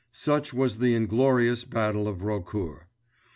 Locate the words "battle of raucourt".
1.63-2.87